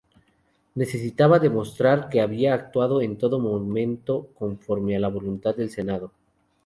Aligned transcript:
Necesitaba 0.73 1.37
demostrar 1.37 2.09
que 2.09 2.21
había 2.21 2.55
actuado 2.55 3.03
en 3.03 3.19
todo 3.19 3.37
momento 3.37 4.29
conforme 4.33 4.95
a 4.95 4.99
la 4.99 5.09
voluntad 5.09 5.55
del 5.55 5.69
Senado. 5.69 6.11